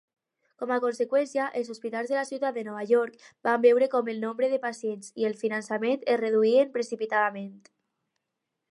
Com 0.61 0.71
a 0.75 0.77
conseqüència, 0.85 1.43
els 1.59 1.69
hospitals 1.73 2.13
de 2.13 2.17
la 2.19 2.23
ciutat 2.29 2.57
de 2.59 2.63
Nova 2.71 2.81
York 2.93 3.27
van 3.49 3.65
veure 3.67 3.91
com 3.93 4.11
el 4.15 4.25
nombre 4.25 4.51
de 4.55 4.61
pacients 4.67 5.15
i 5.23 5.31
el 5.31 5.39
finançament 5.45 6.05
es 6.15 6.21
reduïen 6.27 6.77
precipitadament. 6.79 7.55